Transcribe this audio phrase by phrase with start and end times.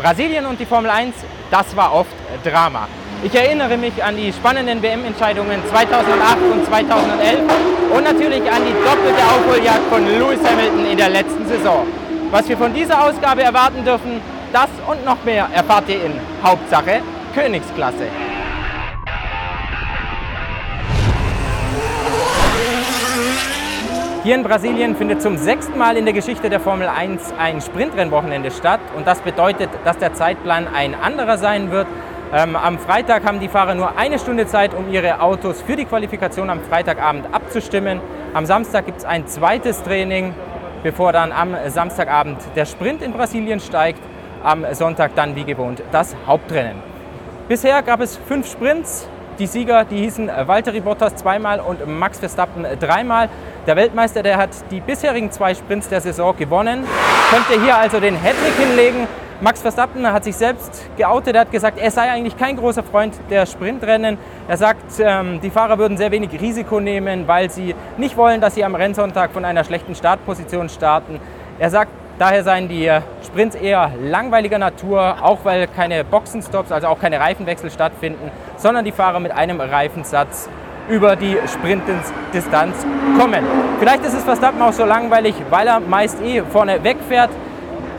[0.00, 1.14] Brasilien und die Formel 1,
[1.50, 2.10] das war oft
[2.42, 2.88] Drama.
[3.22, 7.40] Ich erinnere mich an die spannenden WM-Entscheidungen 2008 und 2011
[7.94, 11.86] und natürlich an die doppelte Aufholjagd von Lewis Hamilton in der letzten Saison.
[12.30, 14.22] Was wir von dieser Ausgabe erwarten dürfen,
[14.54, 16.12] das und noch mehr erfahrt ihr in
[16.42, 17.02] Hauptsache
[17.34, 18.06] Königsklasse.
[24.22, 28.50] Hier in Brasilien findet zum sechsten Mal in der Geschichte der Formel 1 ein Sprintrennwochenende
[28.50, 31.86] statt und das bedeutet, dass der Zeitplan ein anderer sein wird.
[32.30, 35.86] Ähm, am Freitag haben die Fahrer nur eine Stunde Zeit, um ihre Autos für die
[35.86, 37.98] Qualifikation am Freitagabend abzustimmen.
[38.34, 40.34] Am Samstag gibt es ein zweites Training,
[40.82, 44.02] bevor dann am Samstagabend der Sprint in Brasilien steigt.
[44.42, 46.76] Am Sonntag dann wie gewohnt das Hauptrennen.
[47.48, 49.08] Bisher gab es fünf Sprints.
[49.38, 53.30] Die Sieger, die hießen Valtteri Bottas zweimal und Max Verstappen dreimal.
[53.70, 56.84] Der Weltmeister, der hat die bisherigen zwei Sprints der Saison gewonnen,
[57.30, 59.06] könnte hier also den Hattrick hinlegen.
[59.40, 63.14] Max Verstappen hat sich selbst geoutet, er hat gesagt, er sei eigentlich kein großer Freund
[63.30, 64.18] der Sprintrennen.
[64.48, 68.56] Er sagt, ähm, die Fahrer würden sehr wenig Risiko nehmen, weil sie nicht wollen, dass
[68.56, 71.20] sie am Rennsonntag von einer schlechten Startposition starten.
[71.60, 76.88] Er sagt, daher seien die äh, Sprints eher langweiliger Natur, auch weil keine Boxenstops, also
[76.88, 80.48] auch keine Reifenwechsel stattfinden, sondern die Fahrer mit einem Reifensatz
[80.90, 82.84] über die Sprintdistanz
[83.18, 83.44] kommen.
[83.78, 87.30] Vielleicht ist es Verstappen auch so langweilig, weil er meist eh vorne wegfährt.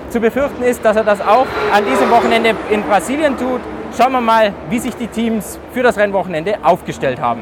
[0.10, 3.62] Zu befürchten ist, dass er das auch an diesem Wochenende in Brasilien tut.
[3.98, 7.42] Schauen wir mal, wie sich die Teams für das Rennwochenende aufgestellt haben.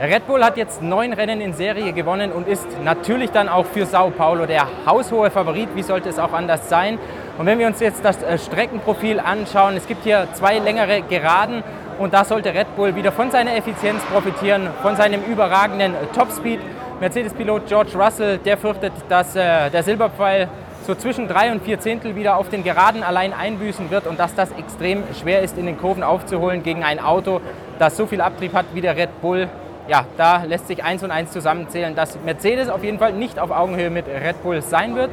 [0.00, 3.86] Red Bull hat jetzt neun Rennen in Serie gewonnen und ist natürlich dann auch für
[3.86, 5.68] Sao Paulo der haushohe Favorit.
[5.76, 6.98] Wie sollte es auch anders sein?
[7.38, 11.62] Und wenn wir uns jetzt das äh, Streckenprofil anschauen, es gibt hier zwei längere Geraden
[11.98, 16.60] und da sollte Red Bull wieder von seiner Effizienz profitieren, von seinem überragenden Topspeed.
[17.00, 20.48] Mercedes-Pilot George Russell, der fürchtet, dass äh, der Silberpfeil
[20.86, 24.34] so zwischen drei und vier Zehntel wieder auf den Geraden allein einbüßen wird und dass
[24.34, 27.40] das extrem schwer ist, in den Kurven aufzuholen gegen ein Auto,
[27.78, 29.48] das so viel Abtrieb hat wie der Red Bull
[29.88, 33.50] ja, da lässt sich eins und eins zusammenzählen, dass Mercedes auf jeden Fall nicht auf
[33.50, 35.10] Augenhöhe mit Red Bull sein wird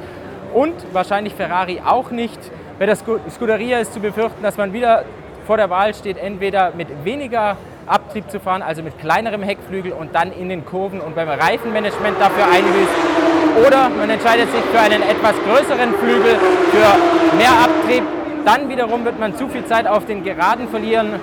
[0.53, 2.39] und wahrscheinlich Ferrari auch nicht.
[2.77, 5.03] Bei der Scuderia ist zu befürchten, dass man wieder
[5.45, 10.13] vor der Wahl steht, entweder mit weniger Abtrieb zu fahren, also mit kleinerem Heckflügel und
[10.13, 13.65] dann in den Kurven und beim Reifenmanagement dafür einbüßt.
[13.65, 16.37] Oder man entscheidet sich für einen etwas größeren Flügel,
[16.71, 18.03] für mehr Abtrieb.
[18.45, 21.19] Dann wiederum wird man zu viel Zeit auf den Geraden verlieren.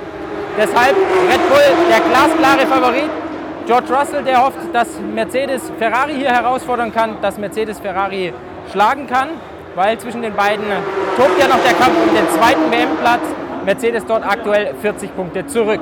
[0.59, 3.11] Deshalb Red Bull der glasklare Favorit.
[3.67, 8.33] George Russell, der hofft, dass Mercedes Ferrari hier herausfordern kann, dass Mercedes Ferrari
[8.71, 9.29] schlagen kann,
[9.75, 10.65] weil zwischen den beiden
[11.17, 13.23] tobt ja noch der Kampf um den zweiten WM-Platz.
[13.65, 15.81] Mercedes dort aktuell 40 Punkte zurück.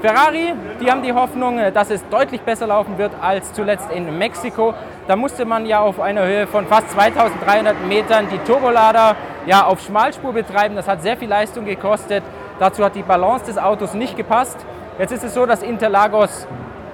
[0.00, 4.74] Ferrari, die haben die Hoffnung, dass es deutlich besser laufen wird als zuletzt in Mexiko.
[5.08, 9.16] Da musste man ja auf einer Höhe von fast 2300 Metern die Turbolader
[9.46, 10.76] ja auf Schmalspur betreiben.
[10.76, 12.22] Das hat sehr viel Leistung gekostet.
[12.60, 14.58] Dazu hat die Balance des Autos nicht gepasst.
[14.98, 16.46] Jetzt ist es so, dass Interlagos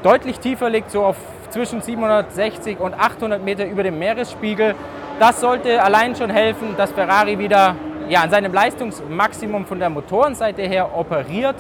[0.03, 1.17] deutlich tiefer liegt, so auf
[1.51, 4.75] zwischen 760 und 800 Meter über dem Meeresspiegel.
[5.21, 7.77] Das sollte allein schon helfen, dass Ferrari wieder
[8.09, 11.57] ja, an seinem Leistungsmaximum von der Motorenseite her operiert.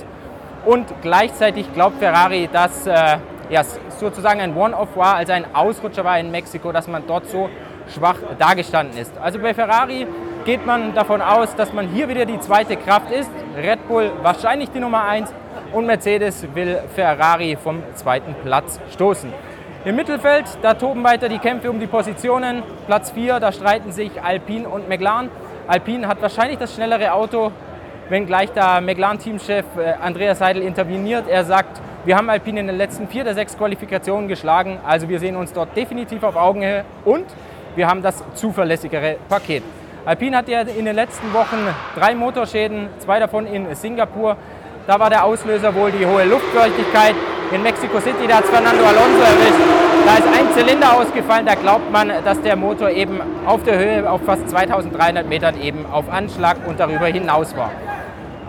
[0.65, 3.19] Und gleichzeitig glaubt Ferrari, dass äh,
[3.51, 3.63] ja,
[4.01, 7.49] sozusagen ein One-Off war, also ein Ausrutscher war in Mexiko, dass man dort so
[7.95, 9.13] schwach dargestanden ist.
[9.19, 10.07] Also bei Ferrari
[10.45, 13.31] geht man davon aus, dass man hier wieder die zweite Kraft ist.
[13.57, 15.33] Red Bull wahrscheinlich die Nummer 1
[15.73, 19.33] und Mercedes will Ferrari vom zweiten Platz stoßen.
[19.87, 22.63] Im Mittelfeld, da toben weiter die Kämpfe um die Positionen.
[22.87, 25.29] Platz 4, da streiten sich Alpine und McLaren.
[25.67, 27.53] Alpine hat wahrscheinlich das schnellere Auto,
[28.09, 31.29] wenngleich der McLaren-Teamchef äh, Andreas Seidel interveniert.
[31.29, 35.21] Er sagt, wir haben Alpine in den letzten vier der sechs Qualifikationen geschlagen, also wir
[35.21, 37.27] sehen uns dort definitiv auf Augenhöhe und
[37.77, 39.65] wir haben das zuverlässigere Paket.
[40.07, 41.59] Alpine hat ja in den letzten Wochen
[41.95, 44.39] drei Motorschäden, zwei davon in Singapur.
[44.87, 47.15] Da war der Auslöser wohl die hohe Luftfeuchtigkeit.
[47.53, 49.74] In Mexico City, da hat Fernando Alonso erwischt.
[50.07, 51.47] Da ist ein Zylinder ausgefallen.
[51.47, 55.87] Da glaubt man, dass der Motor eben auf der Höhe auf fast 2300 Metern eben
[55.91, 57.71] auf Anschlag und darüber hinaus war.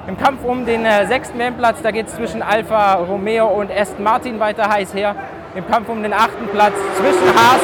[0.07, 4.03] Im Kampf um den äh, sechsten WM-Platz, da geht es zwischen Alfa Romeo und Aston
[4.03, 5.15] Martin weiter heiß her.
[5.55, 7.61] Im Kampf um den achten Platz zwischen Haas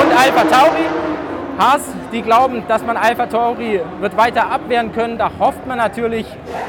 [0.00, 0.86] und Alfa Tauri.
[1.58, 1.82] Haas,
[2.12, 5.18] die glauben, dass man Alfa Tauri wird weiter abwehren können.
[5.18, 6.26] Da hofft man natürlich,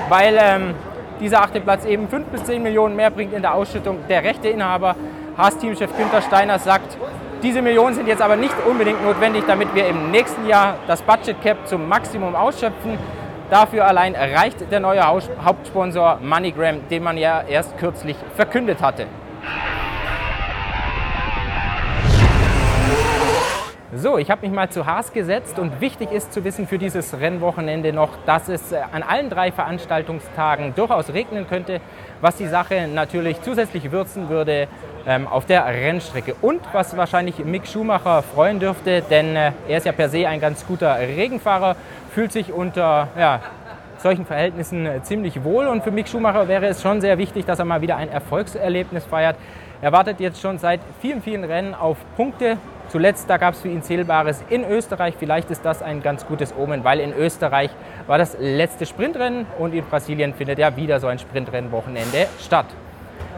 [0.09, 0.73] weil ähm,
[1.21, 3.99] dieser achte Platz eben 5 bis 10 Millionen mehr bringt in der Ausschüttung.
[4.09, 4.95] Der Rechteinhaber,
[5.37, 6.97] Haas-Teamchef Günther Steiner, sagt,
[7.41, 11.41] diese Millionen sind jetzt aber nicht unbedingt notwendig, damit wir im nächsten Jahr das Budget
[11.41, 12.97] Cap zum Maximum ausschöpfen.
[13.49, 19.07] Dafür allein reicht der neue Hauptsponsor MoneyGram, den man ja erst kürzlich verkündet hatte.
[23.95, 27.19] So, ich habe mich mal zu Haas gesetzt und wichtig ist zu wissen für dieses
[27.19, 31.79] Rennwochenende noch, dass es äh, an allen drei Veranstaltungstagen durchaus regnen könnte,
[32.19, 34.67] was die Sache natürlich zusätzlich würzen würde
[35.05, 36.33] ähm, auf der Rennstrecke.
[36.41, 40.41] Und was wahrscheinlich Mick Schumacher freuen dürfte, denn äh, er ist ja per se ein
[40.41, 41.75] ganz guter Regenfahrer,
[42.09, 43.41] fühlt sich unter ja,
[43.99, 47.59] solchen Verhältnissen äh, ziemlich wohl und für Mick Schumacher wäre es schon sehr wichtig, dass
[47.59, 49.35] er mal wieder ein Erfolgserlebnis feiert.
[49.83, 52.57] Er wartet jetzt schon seit vielen, vielen Rennen auf Punkte
[52.89, 55.15] Zuletzt, da gab es für ihn Zählbares in Österreich.
[55.17, 57.71] Vielleicht ist das ein ganz gutes Omen, weil in Österreich
[58.05, 62.67] war das letzte Sprintrennen und in Brasilien findet ja wieder so ein Sprintrennenwochenende statt.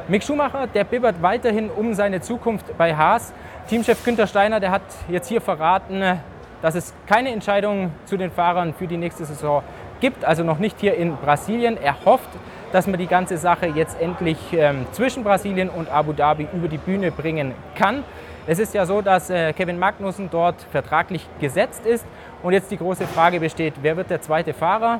[0.07, 3.33] Mick Schumacher, der bibbert weiterhin um seine Zukunft bei Haas.
[3.69, 6.19] Teamchef Günther Steiner, der hat jetzt hier verraten,
[6.61, 9.63] dass es keine Entscheidung zu den Fahrern für die nächste Saison
[10.01, 11.77] gibt, also noch nicht hier in Brasilien.
[11.81, 12.29] Er hofft,
[12.75, 16.77] dass man die ganze Sache jetzt endlich ähm, zwischen Brasilien und Abu Dhabi über die
[16.77, 18.03] Bühne bringen kann.
[18.47, 22.05] Es ist ja so, dass äh, Kevin Magnussen dort vertraglich gesetzt ist
[22.43, 24.99] und jetzt die große Frage besteht, wer wird der zweite Fahrer?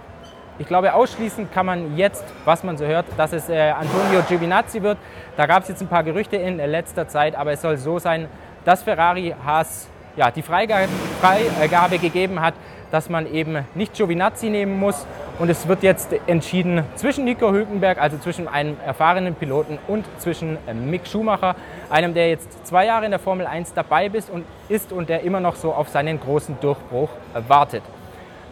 [0.58, 4.82] Ich glaube, ausschließen kann man jetzt, was man so hört, dass es äh, Antonio Giovinazzi
[4.82, 4.98] wird.
[5.36, 8.30] Da gab es jetzt ein paar Gerüchte in letzter Zeit, aber es soll so sein,
[8.64, 10.88] dass Ferrari Haas ja, die Freigabe,
[11.20, 12.54] Freigabe gegeben hat,
[12.90, 15.06] dass man eben nicht Giovinazzi nehmen muss.
[15.38, 20.58] Und es wird jetzt entschieden zwischen Nico Hülkenberg, also zwischen einem erfahrenen Piloten und zwischen
[20.66, 21.56] äh, Mick Schumacher,
[21.90, 25.24] einem, der jetzt zwei Jahre in der Formel 1 dabei ist und, ist und der
[25.24, 27.10] immer noch so auf seinen großen Durchbruch
[27.50, 27.84] wartet.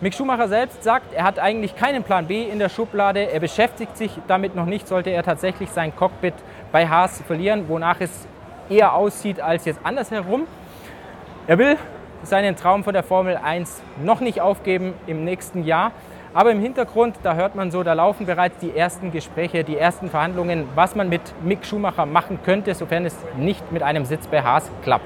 [0.01, 3.31] Mick Schumacher selbst sagt, er hat eigentlich keinen Plan B in der Schublade.
[3.31, 6.33] Er beschäftigt sich damit noch nicht, sollte er tatsächlich sein Cockpit
[6.74, 8.27] bei Haas verlieren, wonach es
[8.69, 10.47] eher aussieht als jetzt andersherum.
[11.47, 11.77] Er will
[12.24, 15.94] seinen Traum von der Formel 1 noch nicht aufgeben im nächsten Jahr.
[16.35, 20.09] Aber im Hintergrund, da hört man so, da laufen bereits die ersten Gespräche, die ersten
[20.09, 24.41] Verhandlungen, was man mit Mick Schumacher machen könnte, sofern es nicht mit einem Sitz bei
[24.41, 25.06] Haas klappt.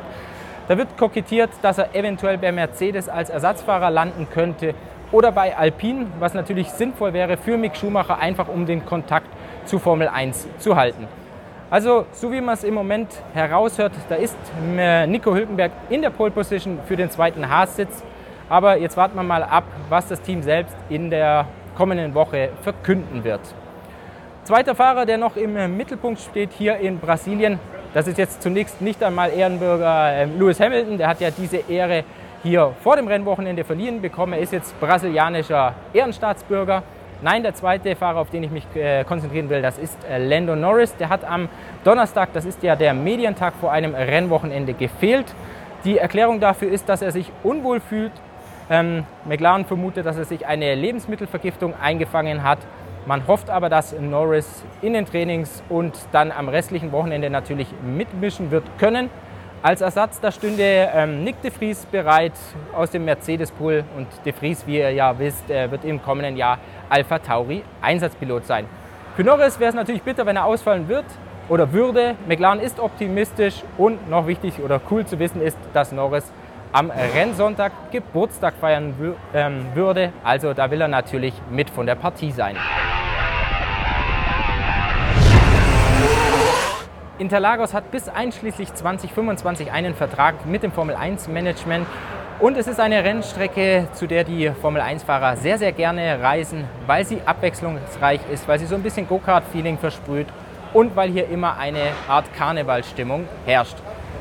[0.70, 4.74] Da wird kokettiert, dass er eventuell bei Mercedes als Ersatzfahrer landen könnte
[5.12, 9.28] oder bei Alpine, was natürlich sinnvoll wäre für Mick Schumacher, einfach um den Kontakt
[9.66, 11.08] zu Formel 1 zu halten.
[11.70, 14.38] Also, so wie man es im Moment heraushört, da ist
[14.78, 18.04] äh, Nico Hülkenberg in der Pole Position für den zweiten Haas-Sitz.
[18.50, 23.24] Aber jetzt warten wir mal ab, was das Team selbst in der kommenden Woche verkünden
[23.24, 23.42] wird.
[24.44, 27.60] Zweiter Fahrer, der noch im Mittelpunkt steht hier in Brasilien,
[27.94, 30.98] das ist jetzt zunächst nicht einmal Ehrenbürger äh, Lewis Hamilton.
[30.98, 32.04] Der hat ja diese Ehre
[32.44, 34.34] hier vor dem Rennwochenende verliehen bekommen.
[34.34, 36.84] Er ist jetzt brasilianischer Ehrenstaatsbürger.
[37.22, 40.56] Nein, der zweite Fahrer, auf den ich mich äh, konzentrieren will, das ist äh, Lando
[40.56, 40.96] Norris.
[40.98, 41.50] Der hat am
[41.84, 45.34] Donnerstag, das ist ja der Medientag vor einem Rennwochenende, gefehlt.
[45.84, 48.12] Die Erklärung dafür ist, dass er sich unwohl fühlt.
[48.70, 52.60] Ähm, McLaren vermutet, dass er sich eine Lebensmittelvergiftung eingefangen hat.
[53.06, 58.52] Man hofft aber, dass Norris in den Trainings und dann am restlichen Wochenende natürlich mitmischen
[58.52, 59.10] wird können.
[59.64, 62.34] Als Ersatz, da stünde ähm, Nick de Vries bereit
[62.76, 66.60] aus dem Mercedes-Pool und de Vries, wie ihr ja wisst, äh, wird im kommenden Jahr
[66.90, 68.66] Alpha Tauri Einsatzpilot sein.
[69.16, 71.06] Für Norris wäre es natürlich bitter, wenn er ausfallen wird
[71.50, 72.16] oder würde.
[72.28, 76.32] McLaren ist optimistisch und noch wichtig oder cool zu wissen ist, dass Norris
[76.72, 78.94] am Rennsonntag Geburtstag feiern
[79.34, 80.12] ähm, würde.
[80.24, 82.56] Also da will er natürlich mit von der Partie sein.
[87.20, 91.88] Interlagos hat bis einschließlich 2025 einen Vertrag mit dem Formel 1 Management
[92.40, 97.04] und es ist eine Rennstrecke, zu der die Formel 1-Fahrer sehr, sehr gerne reisen, weil
[97.04, 100.28] sie abwechslungsreich ist, weil sie so ein bisschen Go-Kart-Feeling versprüht
[100.74, 103.78] und weil hier immer eine Art Karnevalstimmung herrscht.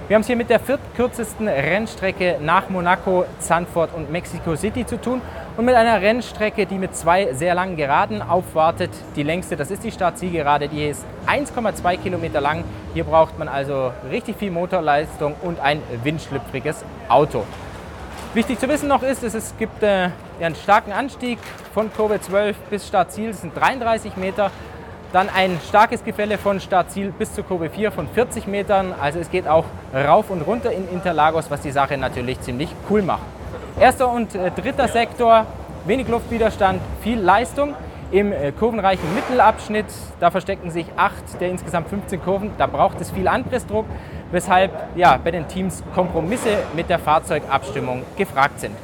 [0.08, 5.00] Wir haben es hier mit der viertkürzesten Rennstrecke nach Monaco, Zandvoort und Mexico City zu
[5.00, 5.20] tun
[5.56, 8.90] und mit einer Rennstrecke, die mit zwei sehr langen Geraden aufwartet.
[9.16, 12.62] Die längste, das ist die Startzielgerade, die ist 1,2 Kilometer lang.
[12.94, 17.42] Hier braucht man also richtig viel Motorleistung und ein windschlüpfriges Auto.
[18.32, 20.10] Wichtig zu wissen noch ist, es gibt äh,
[20.40, 21.40] einen starken Anstieg
[21.74, 24.52] von Kurve 12 bis Startziel, das sind 33 Meter.
[25.16, 28.92] Dann ein starkes Gefälle von Startziel bis zur Kurve 4 von 40 Metern.
[29.00, 33.00] Also es geht auch rauf und runter in Interlagos, was die Sache natürlich ziemlich cool
[33.00, 33.22] macht.
[33.80, 35.46] Erster und äh, dritter Sektor,
[35.86, 37.74] wenig Luftwiderstand, viel Leistung.
[38.10, 39.86] Im äh, kurvenreichen Mittelabschnitt,
[40.20, 42.50] da verstecken sich acht der insgesamt 15 Kurven.
[42.58, 43.86] Da braucht es viel Anpressdruck,
[44.32, 48.76] weshalb ja, bei den Teams Kompromisse mit der Fahrzeugabstimmung gefragt sind.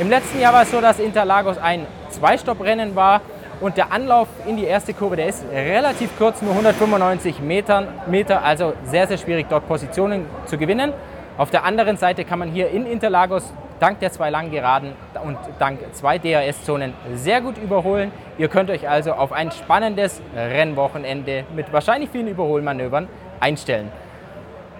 [0.00, 3.20] Im letzten Jahr war es so, dass Interlagos ein Zweistopp-Rennen war
[3.60, 8.42] und der Anlauf in die erste Kurve, der ist relativ kurz, nur 195 Metern, Meter,
[8.42, 10.94] also sehr, sehr schwierig, dort Positionen zu gewinnen.
[11.36, 14.92] Auf der anderen Seite kann man hier in Interlagos dank der zwei langen Geraden
[15.24, 18.12] und dank zwei DRS-Zonen sehr gut überholen.
[18.38, 23.08] Ihr könnt euch also auf ein spannendes Rennwochenende mit wahrscheinlich vielen Überholmanövern
[23.40, 23.92] einstellen.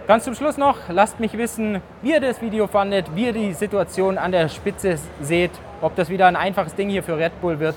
[0.06, 3.52] Ganz zum Schluss noch, lasst mich wissen, wie ihr das Video fandet, wie ihr die
[3.52, 7.60] Situation an der Spitze seht, ob das wieder ein einfaches Ding hier für Red Bull
[7.60, 7.74] wird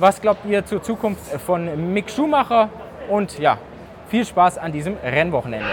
[0.00, 2.70] was glaubt ihr zur Zukunft von Mick Schumacher?
[3.10, 3.58] Und ja,
[4.08, 5.68] viel Spaß an diesem Rennwochenende.